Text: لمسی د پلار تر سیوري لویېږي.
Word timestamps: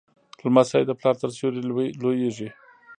لمسی 0.45 0.81
د 0.87 0.91
پلار 0.99 1.15
تر 1.21 1.29
سیوري 1.37 1.61
لویېږي. 2.01 2.49